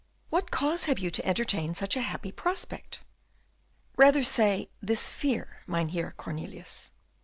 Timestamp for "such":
1.75-1.95